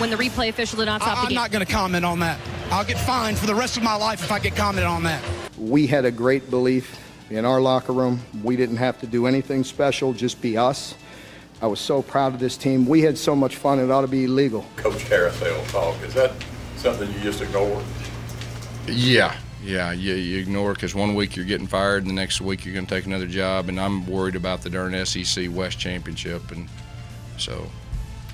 [0.00, 2.20] When the replay official did not stop I, the I'm not going to comment on
[2.20, 2.40] that.
[2.70, 5.22] I'll get fined for the rest of my life if I get commented on that.
[5.58, 8.20] We had a great belief in our locker room.
[8.42, 10.94] We didn't have to do anything special, just be us.
[11.60, 12.86] I was so proud of this team.
[12.86, 14.64] We had so much fun, it ought to be illegal.
[14.76, 16.32] Coach Carousel talk, is that
[16.76, 17.82] something you just ignore?
[18.86, 22.64] Yeah, yeah, you, you ignore because one week you're getting fired, and the next week
[22.64, 26.50] you're going to take another job, and I'm worried about the darn SEC West Championship,
[26.50, 26.70] and
[27.36, 27.66] so,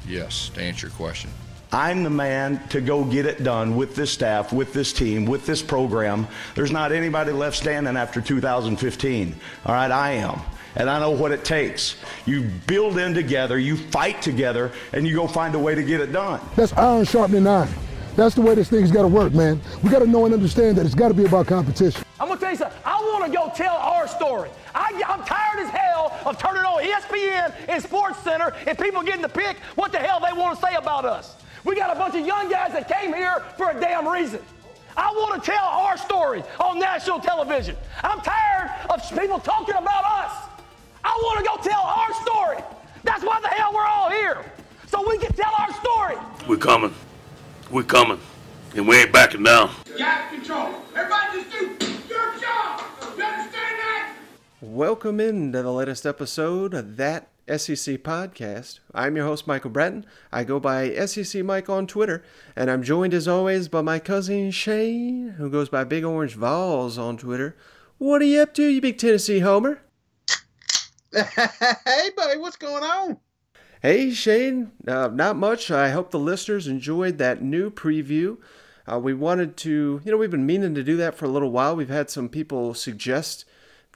[0.06, 1.30] yes, to answer your question.
[1.72, 5.46] I'm the man to go get it done with this staff, with this team, with
[5.46, 6.28] this program.
[6.54, 9.34] There's not anybody left standing after 2015.
[9.64, 10.40] All right, I am.
[10.76, 11.96] And I know what it takes.
[12.26, 16.00] You build in together, you fight together, and you go find a way to get
[16.00, 16.40] it done.
[16.54, 17.68] That's iron sharpening iron.
[18.14, 19.60] That's the way this thing's got to work, man.
[19.82, 22.02] We got to know and understand that it's got to be about competition.
[22.18, 22.78] I'm gonna tell you something.
[22.84, 24.48] I want to go tell our story.
[24.74, 29.22] I, am tired as hell of turning on ESPN and Sports Center and people getting
[29.22, 31.36] to pick what the hell they want to say about us.
[31.66, 34.40] We got a bunch of young guys that came here for a damn reason.
[34.96, 37.76] I want to tell our story on national television.
[38.04, 40.48] I'm tired of people talking about us.
[41.02, 42.58] I want to go tell our story.
[43.02, 44.44] That's why the hell we're all here.
[44.86, 46.14] So we can tell our story.
[46.48, 46.94] We're coming.
[47.68, 48.20] We're coming.
[48.76, 49.72] And we ain't backing down.
[49.98, 50.72] Got control.
[50.94, 52.80] Everybody just do your job.
[53.16, 53.50] You understand
[53.80, 54.12] that?
[54.60, 58.80] Welcome into the latest episode of that SEC podcast.
[58.92, 60.04] I'm your host, Michael Bratton.
[60.32, 62.24] I go by SEC Mike on Twitter,
[62.56, 66.98] and I'm joined as always by my cousin Shane, who goes by Big Orange Vols
[66.98, 67.56] on Twitter.
[67.98, 69.80] What are you up to, you big Tennessee homer?
[71.12, 73.18] hey, buddy, what's going on?
[73.80, 74.72] Hey, Shane.
[74.86, 75.70] Uh, not much.
[75.70, 78.38] I hope the listeners enjoyed that new preview.
[78.90, 81.52] Uh, we wanted to, you know, we've been meaning to do that for a little
[81.52, 81.76] while.
[81.76, 83.44] We've had some people suggest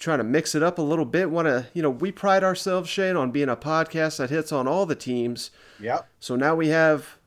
[0.00, 1.30] trying to mix it up a little bit.
[1.30, 4.66] Want to, you know, we pride ourselves, Shane, on being a podcast that hits on
[4.66, 5.50] all the teams.
[5.78, 6.08] Yep.
[6.18, 7.18] So now we have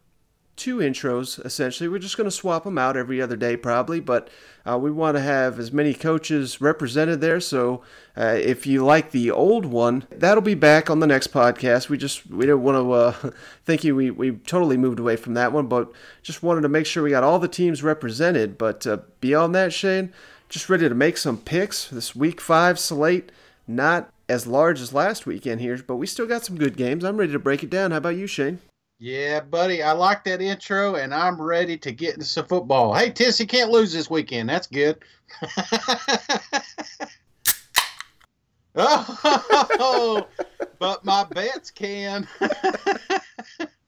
[0.55, 1.87] two intros essentially.
[1.87, 4.29] We're just going to swap them out every other day, probably, but
[4.69, 7.39] uh, we want to have as many coaches represented there.
[7.39, 7.83] So
[8.17, 11.89] uh, if you like the old one, that'll be back on the next podcast.
[11.89, 13.31] We just we didn't want to uh,
[13.65, 15.91] think you we we totally moved away from that one, but
[16.21, 18.57] just wanted to make sure we got all the teams represented.
[18.57, 20.13] But uh, beyond that, Shane,
[20.53, 21.87] just ready to make some picks.
[21.87, 23.31] This week five slate
[23.67, 27.03] not as large as last weekend here, but we still got some good games.
[27.03, 27.89] I'm ready to break it down.
[27.89, 28.59] How about you, Shane?
[28.99, 32.93] Yeah, buddy, I like that intro, and I'm ready to get into some football.
[32.93, 34.47] Hey, Tissy can't lose this weekend.
[34.47, 34.99] That's good.
[38.75, 40.27] oh,
[40.79, 42.27] but my bets can.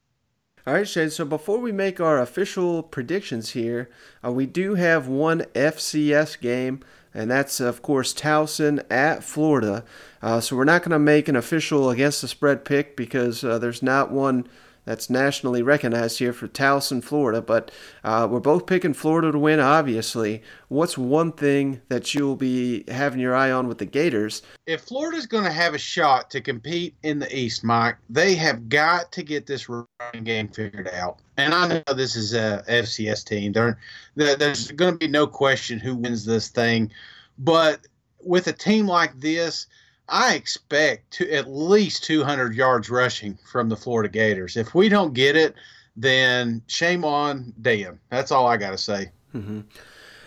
[0.68, 1.12] All right, Shane.
[1.12, 3.88] So before we make our official predictions here,
[4.26, 6.80] uh, we do have one FCS game,
[7.14, 9.84] and that's of course Towson at Florida.
[10.24, 13.60] Uh, so we're not going to make an official against the spread pick because uh,
[13.60, 14.48] there's not one
[14.86, 17.42] that's nationally recognized here for Towson, Florida.
[17.42, 17.72] But
[18.04, 20.42] uh, we're both picking Florida to win, obviously.
[20.68, 24.42] What's one thing that you'll be having your eye on with the Gators?
[24.68, 28.70] If Florida's going to have a shot to compete in the East, Mike, they have
[28.70, 31.20] got to get this running game figured out.
[31.38, 33.52] And I know this is a FCS team.
[33.52, 33.78] There,
[34.16, 36.92] there's going to be no question who wins this thing.
[37.38, 37.82] But
[38.24, 39.68] with a team like this,
[40.08, 44.56] I expect to at least 200 yards rushing from the Florida Gators.
[44.56, 45.56] If we don't get it,
[45.96, 48.00] then shame on Dan.
[48.10, 49.12] That's all I got to say.
[49.34, 49.62] Mm-hmm.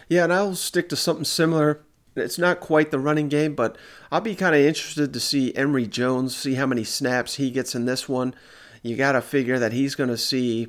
[0.09, 1.83] Yeah, and I'll stick to something similar.
[2.17, 3.77] It's not quite the running game, but
[4.11, 7.75] I'll be kind of interested to see Emory Jones, see how many snaps he gets
[7.75, 8.35] in this one.
[8.83, 10.69] You got to figure that he's going to see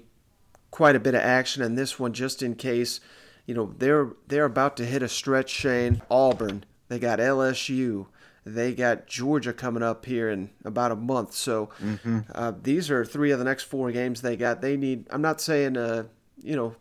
[0.71, 2.99] quite a bit of action in this one just in case.
[3.45, 6.01] You know, they're they're about to hit a stretch, Shane.
[6.11, 8.05] Auburn, they got LSU,
[8.53, 11.33] they got Georgia coming up here in about a month.
[11.33, 12.19] So mm-hmm.
[12.33, 14.61] uh, these are three of the next four games they got.
[14.61, 15.07] They need.
[15.09, 16.05] I'm not saying, uh,
[16.41, 16.75] you know,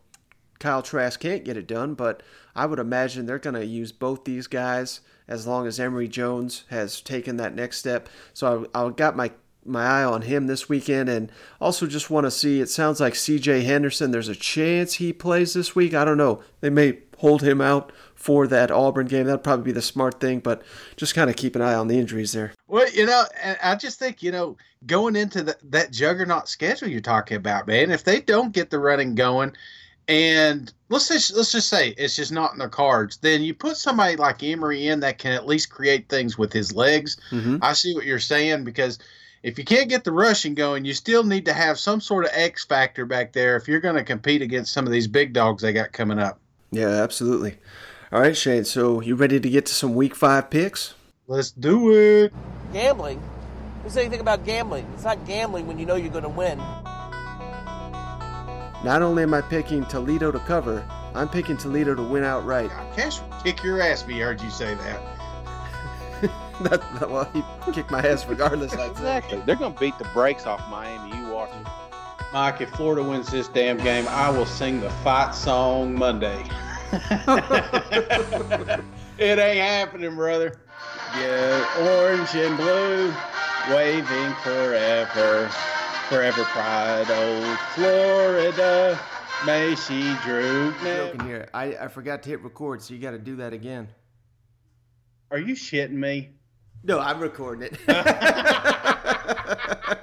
[0.58, 2.22] Kyle Trask can't get it done, but
[2.54, 6.64] I would imagine they're going to use both these guys as long as Emory Jones
[6.70, 8.08] has taken that next step.
[8.32, 9.30] So I, I got my
[9.64, 11.30] my eye on him this weekend, and
[11.60, 12.60] also just want to see.
[12.60, 13.62] It sounds like C.J.
[13.62, 14.10] Henderson.
[14.10, 15.94] There's a chance he plays this week.
[15.94, 16.42] I don't know.
[16.60, 19.26] They may hold him out for that Auburn game.
[19.26, 20.62] That'd probably be the smart thing, but
[20.96, 22.52] just kind of keep an eye on the injuries there.
[22.66, 23.24] Well, you know,
[23.62, 24.56] I just think you know
[24.86, 27.90] going into the, that juggernaut schedule you're talking about, man.
[27.90, 29.52] If they don't get the running going,
[30.08, 33.76] and let's just let's just say it's just not in their cards, then you put
[33.76, 37.18] somebody like Emory in that can at least create things with his legs.
[37.30, 37.58] Mm-hmm.
[37.62, 38.98] I see what you're saying because
[39.42, 42.30] if you can't get the rushing going, you still need to have some sort of
[42.34, 45.62] X factor back there if you're going to compete against some of these big dogs
[45.62, 46.40] they got coming up.
[46.70, 47.58] Yeah, absolutely.
[48.12, 48.64] All right, Shane.
[48.64, 50.94] So you ready to get to some Week Five picks?
[51.26, 52.32] Let's do it.
[52.72, 53.22] Gambling.
[53.82, 54.86] Who said anything about gambling?
[54.94, 56.58] It's not gambling when you know you're going to win.
[58.84, 62.70] Not only am I picking Toledo to cover, I'm picking Toledo to win outright.
[62.94, 64.06] Cash kick your ass.
[64.06, 65.00] We heard you say that.
[66.62, 67.42] that, well, he
[67.72, 68.72] kicked my ass regardless.
[68.72, 69.42] exactly.
[69.46, 71.16] They're going to beat the brakes off Miami.
[71.16, 71.66] You watch it.
[72.32, 76.44] Mike, if Florida wins this damn game, I will sing the fight song Monday.
[79.18, 80.60] it ain't happening, brother.
[81.16, 83.14] Yeah, orange and blue,
[83.74, 85.48] waving forever,
[86.10, 89.00] forever pride, old Florida.
[89.46, 90.78] May she droop.
[90.82, 91.48] Joking here.
[91.54, 93.88] I, I forgot to hit record, so you got to do that again.
[95.30, 96.32] Are you shitting me?
[96.84, 97.78] No, I'm recording it.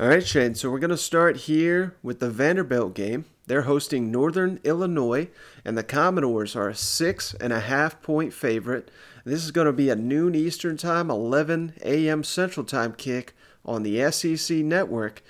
[0.00, 0.54] All right, Shane.
[0.54, 3.26] So we're going to start here with the Vanderbilt game.
[3.46, 5.28] They're hosting Northern Illinois,
[5.62, 8.90] and the Commodores are a six and a half point favorite.
[9.26, 12.24] This is going to be a noon Eastern Time, 11 a.m.
[12.24, 15.22] Central Time kick on the SEC network.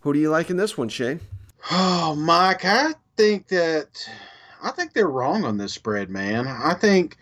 [0.00, 1.20] Who do you like in this one, Shane?
[1.70, 4.08] Oh, Mike, I think that
[4.62, 6.46] I think they're wrong on this spread, man.
[6.46, 7.18] I think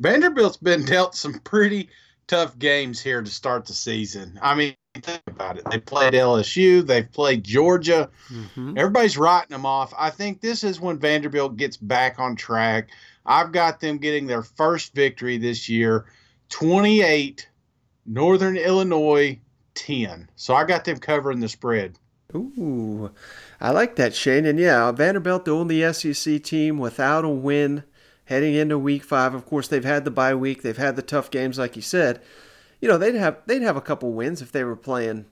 [0.00, 1.88] Vanderbilt's been dealt some pretty
[2.26, 4.38] tough games here to start the season.
[4.42, 5.64] I mean, think about it.
[5.70, 8.10] They played LSU, they've played Georgia.
[8.30, 8.76] Mm-hmm.
[8.76, 9.92] Everybody's writing them off.
[9.98, 12.90] I think this is when Vanderbilt gets back on track.
[13.24, 16.06] I've got them getting their first victory this year
[16.50, 17.48] 28,
[18.04, 19.38] Northern Illinois
[19.74, 20.28] 10.
[20.36, 21.98] So I got them covering the spread.
[22.34, 23.10] Ooh,
[23.60, 24.46] I like that, Shane.
[24.46, 27.84] And yeah, Vanderbilt, the only SEC team without a win
[28.24, 29.34] heading into week five.
[29.34, 32.20] Of course, they've had the bye week, they've had the tough games, like you said.
[32.82, 35.24] You know, they'd have they'd have a couple wins if they were playing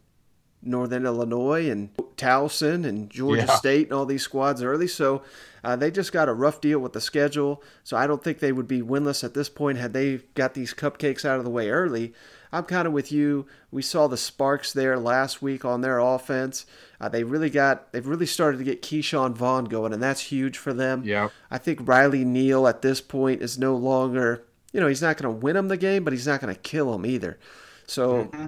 [0.62, 3.56] Northern Illinois and Towson and Georgia Yeah.
[3.56, 4.86] State and all these squads early.
[4.86, 5.22] So
[5.64, 7.62] uh, they just got a rough deal with the schedule.
[7.82, 10.72] So I don't think they would be winless at this point had they got these
[10.74, 12.12] cupcakes out of the way early.
[12.52, 13.46] I'm kind of with you.
[13.70, 16.66] We saw the sparks there last week on their offense.
[17.00, 20.58] Uh, they really got they've really started to get Ke'Shawn Vaughn going, and that's huge
[20.58, 21.02] for them.
[21.04, 21.28] Yeah.
[21.50, 25.32] I think Riley Neal at this point is no longer, you know, he's not going
[25.32, 27.38] to win them the game, but he's not going to kill them either.
[27.86, 28.46] So mm-hmm.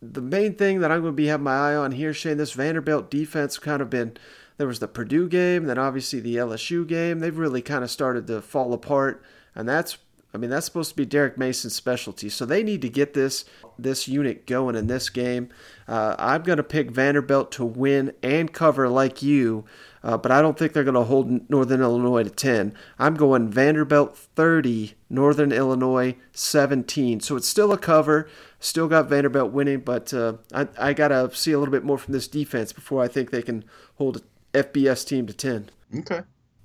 [0.00, 2.52] the main thing that I'm going to be having my eye on here, Shane, this
[2.52, 4.16] Vanderbilt defense kind of been.
[4.56, 7.20] There was the Purdue game, then obviously the LSU game.
[7.20, 9.22] They've really kind of started to fall apart,
[9.54, 9.98] and that's.
[10.32, 12.28] I mean, that's supposed to be Derek Mason's specialty.
[12.28, 13.44] So they need to get this
[13.78, 15.48] this unit going in this game.
[15.86, 19.64] Uh, I'm going to pick Vanderbilt to win and cover like you,
[20.02, 22.74] uh, but I don't think they're going to hold Northern Illinois to 10.
[22.98, 27.20] I'm going Vanderbilt 30, Northern Illinois 17.
[27.20, 28.28] So it's still a cover.
[28.60, 31.98] Still got Vanderbilt winning, but uh, I, I got to see a little bit more
[31.98, 33.64] from this defense before I think they can
[33.94, 34.22] hold
[34.52, 35.70] a FBS team to 10.
[36.00, 36.20] Okay.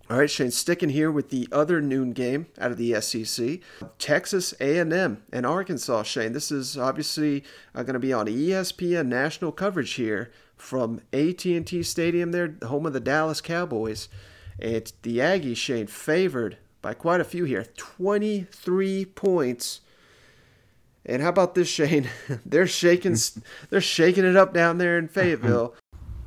[0.10, 3.60] All right, Shane, sticking here with the other noon game out of the SEC,
[3.98, 6.04] Texas A&M and Arkansas.
[6.04, 11.84] Shane, this is obviously uh, going to be on ESPN national coverage here from AT&T
[11.84, 14.10] Stadium, there, the home of the Dallas Cowboys.
[14.60, 19.80] It's the Aggies, Shane, favored by quite a few here, 23 points.
[21.06, 22.10] And how about this, Shane?
[22.46, 23.16] they're shaking,
[23.70, 25.75] they're shaking it up down there in Fayetteville.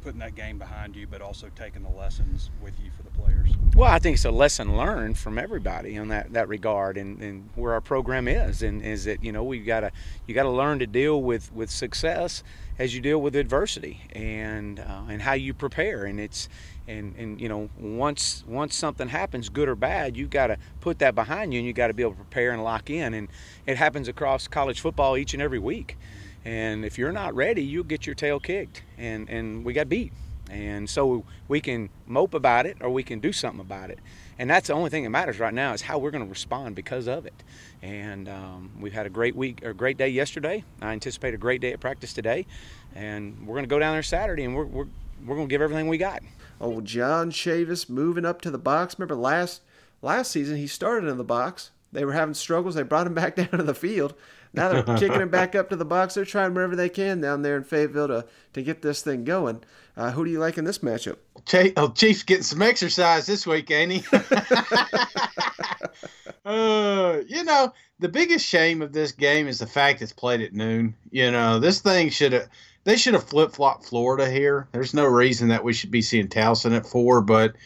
[0.07, 3.51] Putting that game behind you, but also taking the lessons with you for the players?
[3.75, 7.49] Well, I think it's a lesson learned from everybody in that, that regard, and, and
[7.57, 9.91] where our program is, and is that you know we've got to
[10.29, 12.45] you got to learn to deal with, with success
[12.79, 16.49] as you deal with adversity, and uh, and how you prepare, and it's
[16.87, 21.01] and and you know once once something happens, good or bad, you've got to put
[21.01, 23.27] that behind you, and you got to be able to prepare and lock in, and
[23.67, 25.99] it happens across college football each and every week.
[26.47, 30.13] And if you're not ready, you'll get your tail kicked, and and we got beat.
[30.49, 33.99] And so we can mope about it, or we can do something about it.
[34.39, 36.77] And that's the only thing that matters right now is how we're going to respond
[36.77, 37.35] because of it.
[37.83, 40.63] And um, we've had a great week, or great day yesterday.
[40.81, 42.47] I anticipate a great day at practice today,
[42.95, 44.87] and we're going to go down there Saturday, and we're we're,
[45.27, 46.23] we're going to give everything we got.
[46.61, 48.97] Oh, John Chavis moving up to the box.
[48.97, 49.63] Remember last
[50.01, 51.73] last season he started in the box.
[51.91, 52.77] They were having struggles.
[52.77, 54.15] They brought him back down to the field.
[54.57, 56.15] Now they're kicking him back up to the box.
[56.15, 59.63] They're trying wherever they can down there in Fayetteville to, to get this thing going.
[59.97, 61.17] Uh, who do you like in this matchup?
[61.47, 64.05] Chief, oh, Chief's getting some exercise this week, ain't he?
[66.47, 70.53] Uh, you know, the biggest shame of this game is the fact it's played at
[70.53, 70.95] noon.
[71.11, 72.49] You know, this thing should have
[72.85, 74.69] they should have flip flopped Florida here.
[74.71, 77.57] There's no reason that we should be seeing Towson at four, but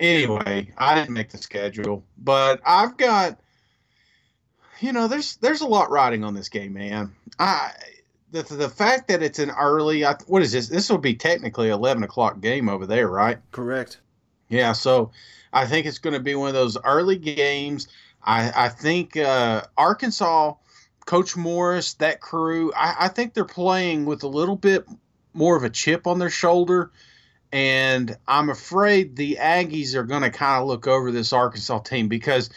[0.00, 2.02] anyway, I didn't make the schedule.
[2.16, 3.40] But I've got
[4.80, 7.14] you know, there's there's a lot riding on this game, man.
[7.38, 7.72] I
[8.30, 10.68] the the fact that it's an early I, what is this?
[10.68, 13.38] This will be technically eleven o'clock game over there, right?
[13.52, 14.00] Correct.
[14.48, 15.10] Yeah, so
[15.52, 17.88] I think it's going to be one of those early games.
[18.22, 20.54] I, I think uh, Arkansas,
[21.06, 24.86] Coach Morris, that crew, I, I think they're playing with a little bit
[25.34, 26.90] more of a chip on their shoulder.
[27.52, 32.08] And I'm afraid the Aggies are going to kind of look over this Arkansas team
[32.08, 32.50] because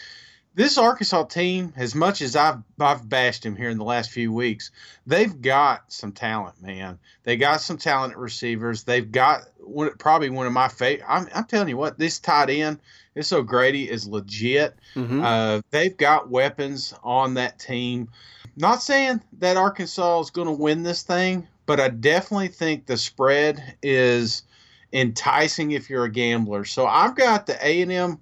[0.53, 4.34] this Arkansas team, as much as I've I've bashed him here in the last few
[4.34, 4.72] weeks,
[5.08, 7.00] they've got some talent, man.
[7.24, 8.84] They got some talent at receivers.
[8.84, 11.05] They've got one, probably one of my favorite.
[11.08, 12.79] I'm, I'm telling you what, this tight end,
[13.13, 14.75] this O'Grady is legit.
[14.96, 15.24] Mm-hmm.
[15.24, 18.10] Uh, they've got weapons on that team.
[18.58, 22.98] Not saying that Arkansas is going to win this thing, but I definitely think the
[22.98, 24.43] spread is
[24.91, 26.65] enticing if you're a gambler.
[26.65, 28.20] So I've got the A and M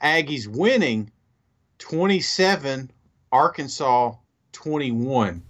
[0.00, 1.10] Aggies winning
[1.82, 2.90] 27,
[3.32, 4.14] Arkansas
[4.52, 5.42] 21.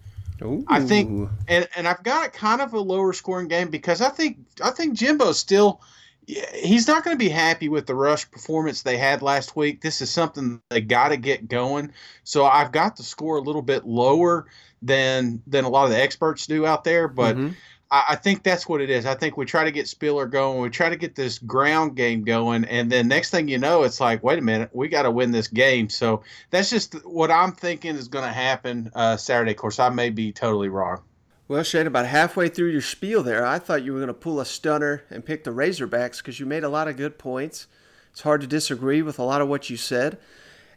[0.42, 0.64] Ooh.
[0.66, 4.08] I think, and, and I've got it kind of a lower scoring game because I
[4.08, 5.80] think I think Jimbo's still
[6.26, 9.82] he's not going to be happy with the rush performance they had last week.
[9.82, 11.92] This is something they got to get going.
[12.24, 14.46] So I've got the score a little bit lower
[14.80, 17.36] than than a lot of the experts do out there, but.
[17.36, 17.52] Mm-hmm.
[17.92, 19.06] I, I think that's what it is.
[19.06, 20.60] I think we try to get Spiller going.
[20.60, 24.00] We try to get this ground game going, and then next thing you know, it's
[24.00, 25.88] like, wait a minute, we got to win this game.
[25.88, 29.52] So that's just what I'm thinking is going to happen uh, Saturday.
[29.52, 31.02] Of course, I may be totally wrong.
[31.46, 34.40] Well, Shane, about halfway through your spiel there, I thought you were going to pull
[34.40, 37.66] a stunner and pick the Razorbacks because you made a lot of good points.
[38.10, 40.18] It's hard to disagree with a lot of what you said.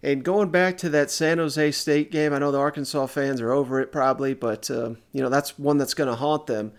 [0.04, 3.54] And going back to that San Jose State game, I know the Arkansas fans are
[3.54, 6.74] over it probably, but uh, you know that's one that's going to haunt them.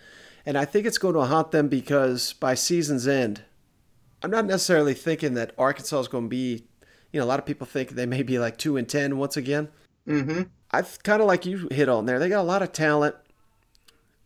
[0.46, 3.42] And I think it's going to haunt them because by season's end,
[4.22, 6.64] I'm not necessarily thinking that Arkansas is going to be,
[7.12, 9.36] you know, a lot of people think they may be like 2 and 10 once
[9.36, 9.68] again.
[10.06, 10.42] Mm-hmm.
[10.70, 12.20] I kind of like you hit on there.
[12.20, 13.16] They got a lot of talent.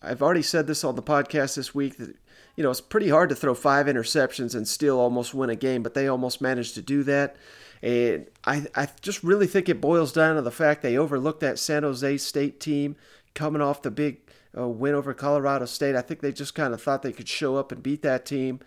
[0.03, 2.17] I've already said this on the podcast this week that,
[2.55, 5.83] you know, it's pretty hard to throw five interceptions and still almost win a game,
[5.83, 7.37] but they almost managed to do that.
[7.83, 11.59] And I, I just really think it boils down to the fact they overlooked that
[11.59, 12.97] San Jose State team
[13.35, 14.19] coming off the big
[14.57, 15.95] uh, win over Colorado State.
[15.95, 18.61] I think they just kind of thought they could show up and beat that team.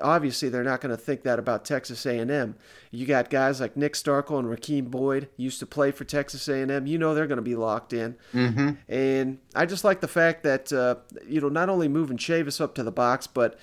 [0.00, 2.56] Obviously, they're not going to think that about Texas A&M.
[2.90, 6.86] You got guys like Nick Starkel and Rakeem Boyd used to play for Texas A&M.
[6.86, 8.16] You know they're going to be locked in.
[8.32, 8.70] Mm-hmm.
[8.88, 12.74] And I just like the fact that uh, you know not only moving Chavis up
[12.76, 13.58] to the box, but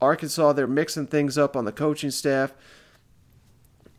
[0.00, 2.52] Arkansas they're mixing things up on the coaching staff.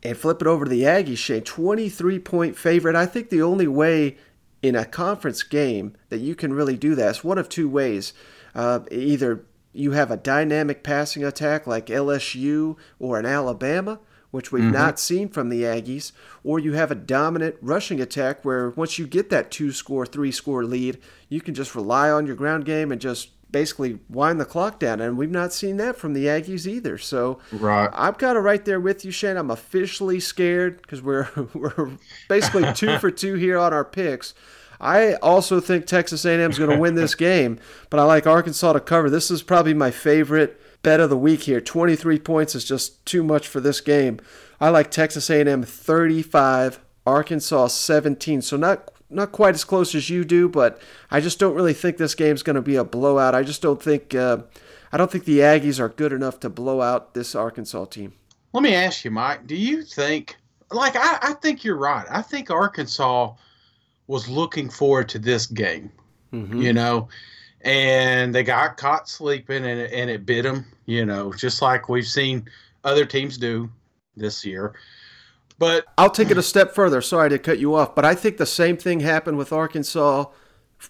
[0.04, 1.42] And flip it over to the Aggies, Shane.
[1.42, 2.94] 23 point favorite.
[2.94, 4.18] I think the only way
[4.64, 7.10] in a conference game that you can really do that.
[7.10, 8.14] It's one of two ways.
[8.54, 9.44] Uh, either
[9.74, 14.72] you have a dynamic passing attack like LSU or an Alabama, which we've Mhm.
[14.72, 19.06] not seen from the Aggies, or you have a dominant rushing attack where once you
[19.06, 20.96] get that two score, three score lead,
[21.28, 25.00] you can just rely on your ground game and just basically wind the clock down.
[25.00, 26.98] And we've not seen that from the Aggies either.
[26.98, 27.88] So Right.
[27.92, 29.36] I'm kind of right there with you, Shane.
[29.36, 31.92] I'm officially scared because we're we're
[32.28, 34.34] basically two for two here on our picks.
[34.80, 38.72] I also think Texas A&M is going to win this game, but I like Arkansas
[38.72, 39.08] to cover.
[39.08, 41.60] This is probably my favorite bet of the week here.
[41.60, 44.18] 23 points is just too much for this game.
[44.60, 48.42] I like Texas A&M 35, Arkansas 17.
[48.42, 50.80] So not not quite as close as you do, but
[51.10, 53.34] I just don't really think this game's going to be a blowout.
[53.34, 54.38] I just don't think uh,
[54.92, 58.12] I don't think the Aggies are good enough to blow out this Arkansas team.
[58.52, 59.46] Let me ask you, Mike.
[59.46, 60.36] Do you think,
[60.70, 62.06] like, I, I think you're right.
[62.08, 63.34] I think Arkansas
[64.06, 65.90] was looking forward to this game,
[66.32, 66.60] Mm-hmm.
[66.60, 67.08] you know,
[67.62, 72.06] and they got caught sleeping and and it bit them, you know, just like we've
[72.06, 72.48] seen
[72.84, 73.70] other teams do
[74.16, 74.74] this year.
[75.58, 77.00] But I'll take it a step further.
[77.00, 80.26] Sorry to cut you off, but I think the same thing happened with Arkansas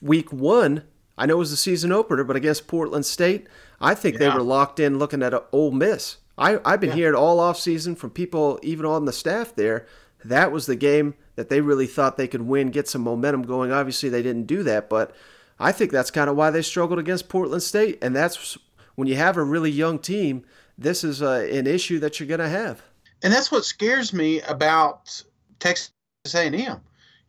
[0.00, 0.84] week one.
[1.16, 3.46] I know it was the season opener, but against Portland State,
[3.80, 6.16] I think they were locked in looking at a Ole Miss.
[6.36, 6.96] I, I've been Yeah.
[6.96, 9.86] hearing all off season from people, even on the staff there,
[10.24, 13.70] that was the game that they really thought they could win, get some momentum going.
[13.70, 15.14] Obviously, they didn't do that, but
[15.60, 17.98] I think that's kind of why they struggled against Portland State.
[18.02, 18.58] And that's
[18.96, 20.44] when you have a really young team,
[20.76, 22.82] this is uh, an issue that you're going to have.
[23.24, 25.20] And that's what scares me about
[25.58, 25.90] Texas
[26.34, 26.80] A&M.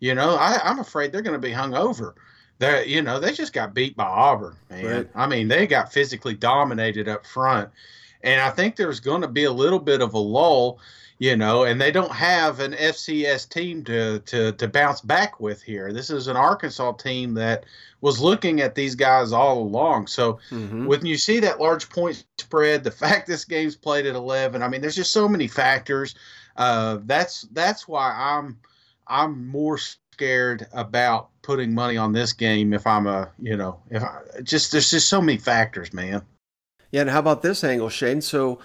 [0.02, 2.16] You know, I, I'm afraid they're going to be hung over.
[2.60, 4.86] They, you know, they just got beat by Auburn, man.
[4.86, 5.10] Right.
[5.16, 7.70] I mean, they got physically dominated up front,
[8.22, 10.80] and I think there's going to be a little bit of a lull.
[11.18, 15.62] You know, and they don't have an FCS team to to to bounce back with
[15.62, 15.94] here.
[15.94, 17.66] This is an Arkansas team that
[18.02, 20.08] was looking at these guys all along.
[20.08, 20.86] So Mm-hmm.
[20.86, 24.68] when you see that large point spread, the fact this game's played at 11, I
[24.68, 26.16] mean, there's just so many factors.
[26.58, 28.58] Uh, that's that's why I'm
[29.08, 34.04] I'm more scared about putting money on this game if I'm a you know if
[34.04, 36.22] I just there's just so many factors, man.
[36.92, 38.22] Yeah, and how about this angle, Shane?
[38.22, 38.60] So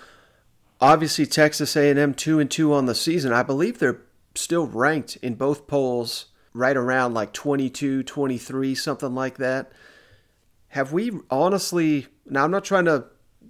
[0.81, 3.33] obviously Texas A&M 2 and 2 on the season.
[3.33, 4.03] I believe they're
[4.35, 9.73] still ranked in both polls right around like 22, 23, something like that.
[10.69, 13.07] Have we honestly Now I'm not trying to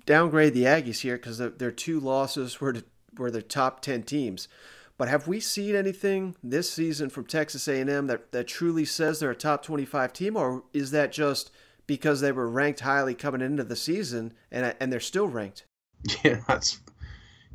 [0.07, 2.85] downgrade the Aggies here cuz their two losses were to,
[3.17, 4.49] were their top 10 teams.
[4.97, 9.31] But have we seen anything this season from Texas A&M that, that truly says they're
[9.31, 11.51] a top 25 team, or is that just
[11.87, 15.65] because they were ranked highly coming into the season and and they're still ranked?
[16.25, 16.81] Yeah, that's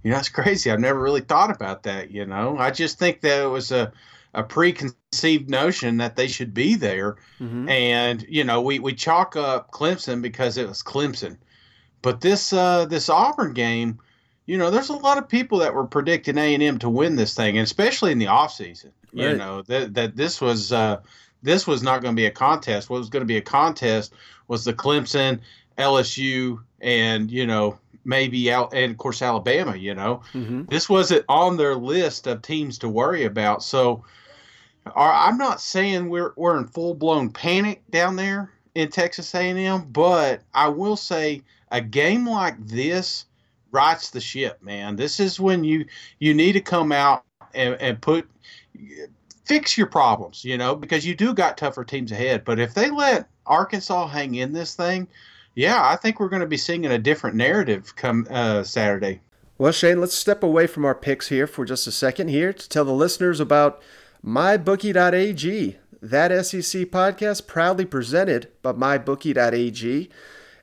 [0.05, 0.71] you know it's crazy.
[0.71, 2.11] I've never really thought about that.
[2.11, 3.91] You know, I just think that it was a
[4.35, 7.69] a preconceived notion that they should be there, Mhm.
[7.69, 11.37] and you know we we chalk up Clemson because it was Clemson,
[12.01, 13.99] but this uh this Auburn game.
[14.47, 17.15] You know, there's a lot of people that were predicting A and M to win
[17.15, 18.91] this thing, and especially in the offseason.
[19.11, 19.37] You Right.
[19.37, 21.01] know that that this was uh,
[21.41, 22.89] this was not going to be a contest.
[22.89, 24.13] What was going to be a contest
[24.47, 25.39] was the Clemson,
[25.79, 29.75] LSU, and you know maybe out and of course Alabama.
[29.75, 30.63] You know, Mm-hmm.
[30.69, 33.63] this wasn't on their list of teams to worry about.
[33.63, 34.03] So,
[34.95, 40.41] I'm not saying we're we're in full blown panic down there in Texas A&M, but
[40.53, 43.25] I will say a game like this
[43.71, 44.95] rights the ship, man.
[44.95, 45.85] This is when you
[46.19, 48.29] you need to come out and, and put
[49.45, 52.43] fix your problems, you know, because you do got tougher teams ahead.
[52.45, 55.07] But if they let Arkansas hang in this thing,
[55.55, 59.21] yeah, I think we're going to be singing a different narrative come uh, Saturday.
[59.57, 62.69] Well, Shane, let's step away from our picks here for just a second here to
[62.69, 63.81] tell the listeners about
[64.25, 65.77] mybookie.ag.
[66.01, 70.09] That SEC podcast proudly presented by mybookie.ag.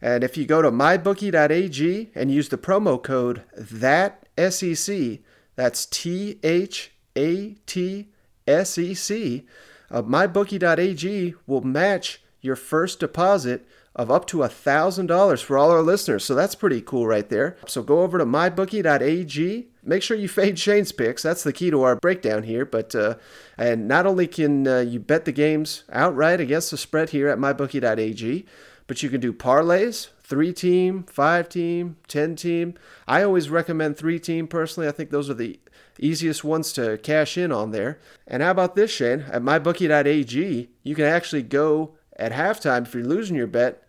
[0.02, 5.20] And if you go to mybookie.ag and use the promo code that SEC,
[5.56, 8.08] that's T H A T
[8.46, 9.46] S E C,
[9.90, 16.24] uh, mybookie.ag will match your first deposit of up to $1,000 for all our listeners.
[16.24, 17.56] So that's pretty cool right there.
[17.66, 19.68] So go over to mybookie.ag.
[19.84, 21.22] Make sure you fade Shane's picks.
[21.22, 22.64] That's the key to our breakdown here.
[22.64, 23.16] But uh,
[23.58, 27.38] and not only can uh, you bet the games outright against the spread here at
[27.38, 28.46] mybookie.ag,
[28.86, 32.74] but you can do parlays, three team, five team, ten team.
[33.06, 34.88] I always recommend three team personally.
[34.88, 35.58] I think those are the
[35.98, 37.98] easiest ones to cash in on there.
[38.26, 39.26] And how about this, Shane?
[39.30, 43.81] At mybookie.ag, you can actually go at halftime if you're losing your bet,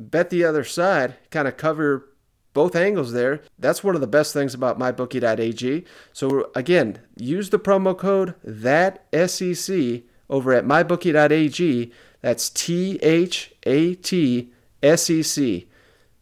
[0.00, 2.08] bet the other side, kind of cover
[2.52, 3.42] both angles there.
[3.58, 5.84] That's one of the best things about mybookie.ag.
[6.12, 11.92] So again, use the promo code that SEC over at mybookie.ag.
[12.22, 15.68] That's T H A T S E C.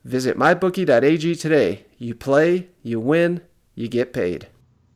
[0.05, 1.85] Visit mybookie.ag today.
[1.99, 3.43] You play, you win,
[3.75, 4.49] you get paid.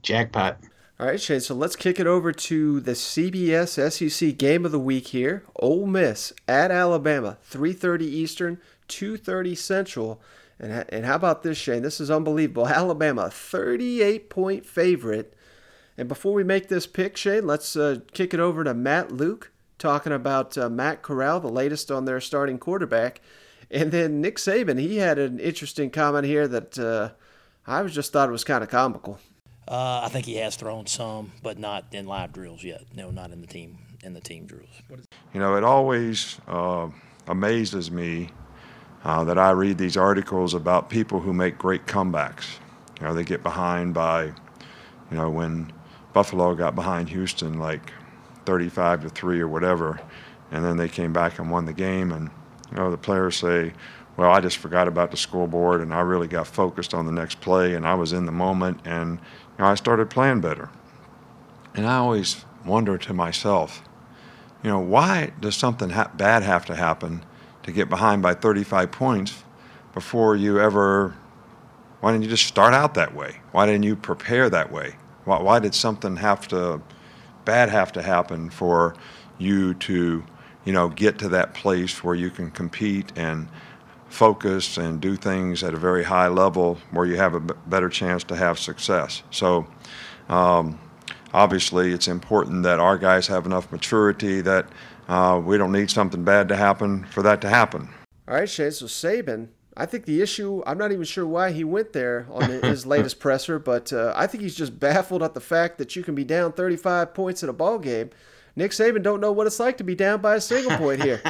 [0.02, 0.58] Jackpot.
[1.02, 1.40] All right, Shane.
[1.40, 5.44] So let's kick it over to the CBS SEC game of the week here.
[5.56, 10.20] Ole Miss at Alabama, 3:30 Eastern, 2:30 Central.
[10.58, 11.82] And and how about this, Shane?
[11.82, 12.68] This is unbelievable.
[12.68, 15.34] Alabama, 38 point favorite.
[15.98, 19.52] And before we make this pick, Shane, let's uh, kick it over to Matt Luke
[19.78, 23.20] talking about uh, Matt Corral, the latest on their starting quarterback.
[23.70, 27.10] And then Nick Saban, he had an interesting comment here that uh,
[27.66, 29.18] I was just thought it was kind of comical.
[29.66, 32.84] Uh, I think he has thrown some, but not in live drills yet.
[32.94, 34.82] No, not in the team in the team drills.
[35.32, 36.88] You know, it always uh,
[37.28, 38.28] amazes me
[39.04, 42.58] uh, that I read these articles about people who make great comebacks.
[43.00, 45.72] You know, they get behind by, you know, when
[46.12, 47.92] Buffalo got behind Houston like
[48.46, 50.00] 35 to 3 or whatever,
[50.50, 52.12] and then they came back and won the game.
[52.12, 52.30] And,
[52.70, 53.72] you know, the players say,
[54.16, 57.40] well, I just forgot about the scoreboard and I really got focused on the next
[57.40, 60.68] play and I was in the moment and you know, I started playing better.
[61.74, 63.82] And I always wonder to myself,
[64.62, 67.24] you know, why does something ha- bad have to happen
[67.64, 69.44] to get behind by 35 points
[69.94, 71.14] before you ever?
[72.00, 73.40] Why didn't you just start out that way?
[73.52, 74.96] Why didn't you prepare that way?
[75.24, 76.80] Why, why did something have to
[77.44, 78.94] bad have to happen for
[79.38, 80.24] you to,
[80.64, 83.48] you know, get to that place where you can compete and
[84.08, 87.88] focus and do things at a very high level where you have a b- better
[87.88, 89.22] chance to have success.
[89.30, 89.66] So,
[90.28, 90.78] um,
[91.32, 94.66] obviously, it's important that our guys have enough maturity that
[95.12, 97.86] uh, we don't need something bad to happen for that to happen.
[98.26, 98.70] All right, Shane.
[98.70, 102.48] So Saban, I think the issue, I'm not even sure why he went there on
[102.62, 106.02] his latest presser, but uh, I think he's just baffled at the fact that you
[106.02, 108.08] can be down 35 points in a ball game.
[108.56, 111.20] Nick Saban don't know what it's like to be down by a single point here.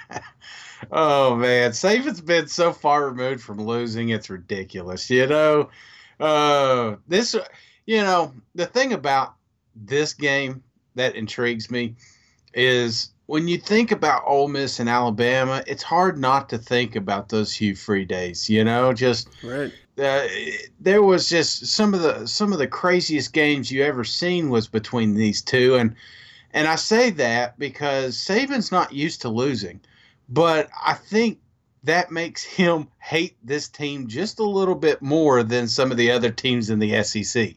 [0.90, 5.10] oh man, Saban's been so far removed from losing, it's ridiculous.
[5.10, 5.68] You know,
[6.20, 7.36] uh, this,
[7.84, 9.34] you know, the thing about
[9.76, 10.62] this game
[10.94, 11.94] that intrigues me
[12.54, 17.28] is when you think about Ole Miss and Alabama, it's hard not to think about
[17.28, 18.50] those Hugh Freeze days.
[18.50, 19.72] You know, just right.
[19.98, 20.26] Uh,
[20.78, 24.68] there was just some of the some of the craziest games you ever seen was
[24.68, 25.94] between these two, and
[26.52, 29.80] and I say that because Saban's not used to losing,
[30.28, 31.38] but I think
[31.84, 36.10] that makes him hate this team just a little bit more than some of the
[36.10, 37.54] other teams in the SEC.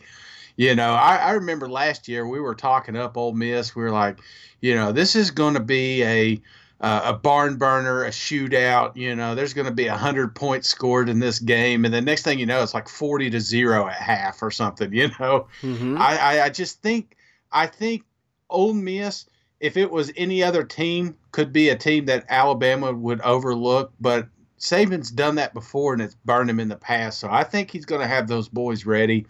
[0.55, 3.75] You know, I, I remember last year we were talking up Ole Miss.
[3.75, 4.19] We were like,
[4.59, 6.41] you know, this is going to be a
[6.81, 8.95] uh, a barn burner, a shootout.
[8.95, 12.01] You know, there's going to be a hundred points scored in this game, and the
[12.01, 14.91] next thing you know, it's like forty to zero at half or something.
[15.01, 15.97] You know, mm-hmm.
[15.97, 17.15] I, I I just think
[17.51, 18.03] I think
[18.49, 19.25] Ole Miss,
[19.59, 24.27] if it was any other team, could be a team that Alabama would overlook, but
[24.59, 27.19] Saban's done that before and it's burned him in the past.
[27.19, 29.25] So I think he's going to have those boys ready.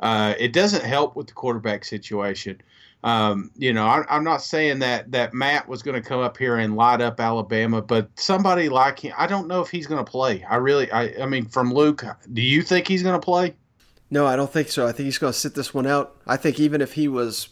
[0.00, 2.60] Uh, it doesn't help with the quarterback situation.
[3.04, 6.36] Um, you know, I, am not saying that that Matt was going to come up
[6.36, 10.04] here and light up Alabama, but somebody like him, I don't know if he's going
[10.04, 10.42] to play.
[10.42, 13.54] I really, I, I mean, from Luke, do you think he's going to play?
[14.10, 14.86] No, I don't think so.
[14.86, 16.16] I think he's going to sit this one out.
[16.26, 17.50] I think even if he was,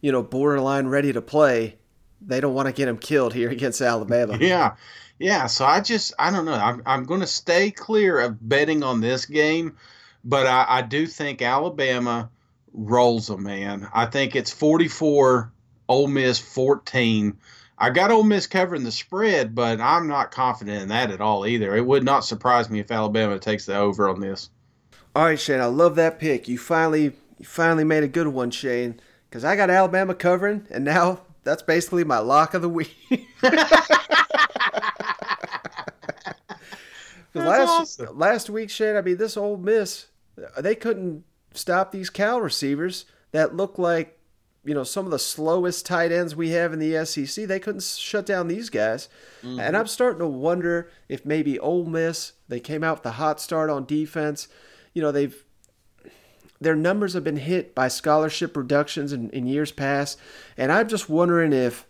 [0.00, 1.78] you know, borderline ready to play,
[2.20, 4.36] they don't want to get him killed here against Alabama.
[4.40, 4.74] Yeah,
[5.18, 5.46] yeah.
[5.46, 6.52] So I just, I don't know.
[6.52, 9.76] I'm, I'm going to stay clear of betting on this game,
[10.24, 12.30] but I, I do think Alabama
[12.72, 13.88] rolls them, man.
[13.92, 15.52] I think it's 44,
[15.88, 17.36] Ole Miss 14.
[17.78, 21.46] I got Ole Miss covering the spread, but I'm not confident in that at all
[21.46, 21.76] either.
[21.76, 24.50] It would not surprise me if Alabama takes the over on this.
[25.14, 26.48] All right, Shane, I love that pick.
[26.48, 30.84] You finally, you finally made a good one, Shane, because I got Alabama covering, and
[30.84, 32.94] now that's basically my lock of the week.
[37.34, 38.18] last awesome.
[38.18, 40.06] last week, Shane, I mean, this Ole Miss,
[40.58, 44.18] they couldn't stop these Cal receivers that look like,
[44.64, 47.46] you know, some of the slowest tight ends we have in the SEC.
[47.46, 49.08] They couldn't shut down these guys.
[49.42, 49.60] Mm-hmm.
[49.60, 53.40] And I'm starting to wonder if maybe Ole Miss, they came out with a hot
[53.40, 54.48] start on defense.
[54.94, 55.44] You know, they've
[56.60, 60.18] their numbers have been hit by scholarship reductions in, in years past.
[60.56, 61.86] And I'm just wondering if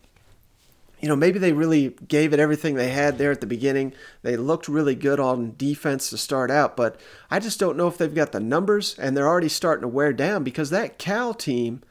[1.01, 3.93] you know, maybe they really gave it everything they had there at the beginning.
[4.23, 7.99] They looked really good on defense to start out, but I just don't know if
[7.99, 11.83] they've got the numbers and they're already starting to wear down because that Cal team,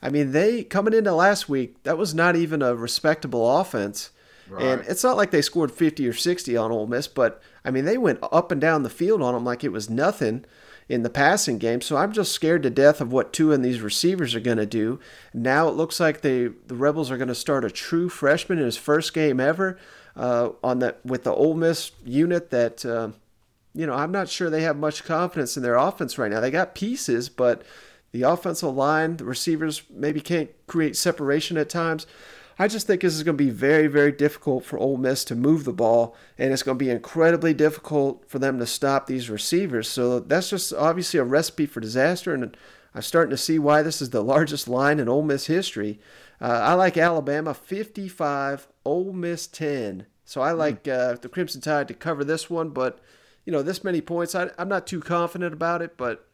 [0.00, 4.10] I mean, they coming into last week, that was not even a respectable offense.
[4.48, 4.64] Right.
[4.64, 7.84] And it's not like they scored 50 or 60 on Ole Miss, but I mean,
[7.84, 10.46] they went up and down the field on them like it was nothing
[10.88, 11.80] in the passing game.
[11.80, 14.66] So I'm just scared to death of what two of these receivers are going to
[14.66, 14.98] do.
[15.34, 18.64] Now it looks like they the Rebels are going to start a true freshman in
[18.64, 19.78] his first game ever
[20.16, 22.84] uh, on that with the Ole Miss unit that.
[22.84, 23.10] Uh,
[23.74, 26.40] you know, I'm not sure they have much confidence in their offense right now.
[26.40, 27.62] They got pieces, but
[28.10, 32.04] the offensive line, the receivers maybe can't create separation at times.
[32.60, 35.36] I just think this is going to be very, very difficult for Ole Miss to
[35.36, 39.30] move the ball, and it's going to be incredibly difficult for them to stop these
[39.30, 39.88] receivers.
[39.88, 42.56] So that's just obviously a recipe for disaster, and
[42.94, 46.00] I'm starting to see why this is the largest line in Ole Miss history.
[46.40, 50.06] Uh, I like Alabama 55, Ole Miss 10.
[50.24, 52.98] So I like uh, the Crimson Tide to cover this one, but
[53.44, 56.26] you know this many points, I, I'm not too confident about it, but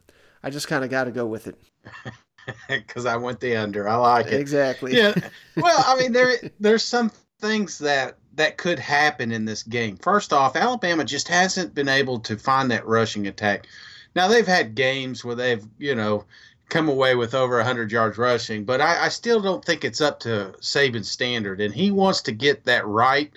[0.43, 1.61] I just kind of got to go with it.
[2.69, 3.87] because I went the under.
[3.87, 4.95] I like it exactly.
[4.95, 5.13] Yeah.
[5.57, 9.97] well, I mean, there there's some things that that could happen in this game.
[9.97, 13.67] First off, Alabama just hasn't been able to find that rushing attack.
[14.15, 16.25] Now they've had games where they've you know
[16.69, 20.19] come away with over 100 yards rushing, but I, I still don't think it's up
[20.21, 23.31] to Saban's standard, and he wants to get that right.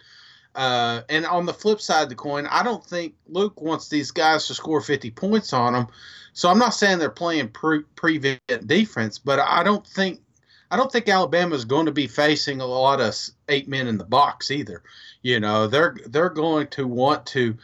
[0.58, 4.10] Uh, and on the flip side of the coin, I don't think Luke wants these
[4.10, 5.86] guys to score 50 points on them.
[6.32, 10.20] So I'm not saying they're playing pre- prevent defense, but I don't think
[10.68, 13.14] I don't think Alabama is going to be facing a lot of
[13.48, 14.82] eight men in the box either.
[15.22, 17.56] You know, they're they're going to want to,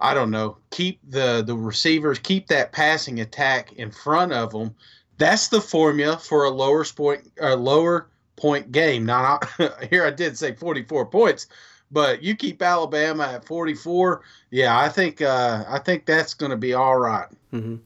[0.00, 4.74] I don't know, keep the the receivers, keep that passing attack in front of them.
[5.18, 9.06] That's the formula for a lower point a lower point game.
[9.06, 9.38] Now
[9.88, 11.46] here I did say 44 points,
[11.90, 14.22] but you keep Alabama at 44.
[14.50, 17.28] Yeah, I think uh, I think that's going to be all right.
[17.52, 17.76] mm-hmm.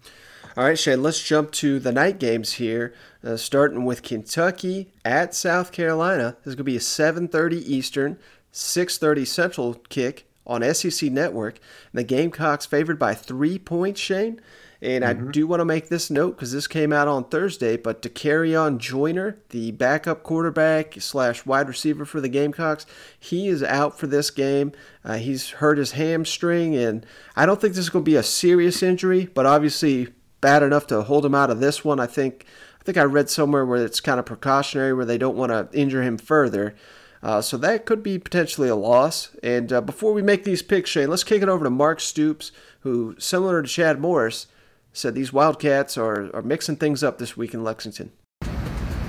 [0.57, 5.35] All right, Shane, let's jump to the night games here, uh, starting with Kentucky at
[5.35, 6.37] South Carolina.
[6.45, 8.19] This is going to be a 7.30 Eastern,
[8.53, 11.59] 6.30 Central kick on SEC Network.
[11.93, 14.40] The Gamecocks favored by three points, Shane.
[14.85, 15.29] And mm-hmm.
[15.29, 18.77] I do want to make this note because this came out on Thursday, but Dakereon
[18.77, 22.85] Joyner, the backup quarterback slash wide receiver for the Gamecocks,
[23.18, 24.73] he is out for this game.
[25.03, 28.23] Uh, he's hurt his hamstring, and I don't think this is going to be a
[28.23, 30.09] serious injury, but obviously
[30.42, 31.99] bad enough to hold him out of this one.
[31.99, 32.44] I think
[32.79, 35.66] I think I read somewhere where it's kind of precautionary, where they don't want to
[35.73, 36.75] injure him further.
[37.23, 39.35] Uh, so that could be potentially a loss.
[39.42, 42.53] And uh, before we make these picks, Shane, let's kick it over to Mark Stoops,
[42.81, 44.47] who, similar to Chad Morris,
[44.94, 48.12] said these Wildcats are, are mixing things up this week in Lexington.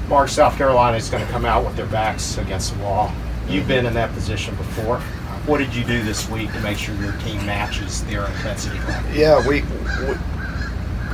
[0.09, 3.11] Mark, South Carolina is going to come out with their backs against the wall.
[3.47, 4.99] You've been in that position before.
[5.45, 9.11] What did you do this week to make sure your team matches their intensity level?
[9.11, 9.61] Yeah, we,
[10.07, 10.15] we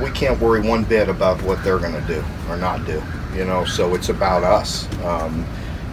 [0.02, 3.02] we can't worry one bit about what they're going to do or not do.
[3.36, 4.88] You know, so it's about us.
[5.04, 5.46] Um,